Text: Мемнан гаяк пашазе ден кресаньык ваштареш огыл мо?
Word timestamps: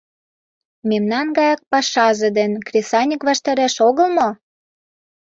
Мемнан 0.89 1.27
гаяк 1.37 1.61
пашазе 1.71 2.29
ден 2.37 2.51
кресаньык 2.67 3.21
ваштареш 3.29 3.75
огыл 3.87 4.07
мо? 4.17 4.29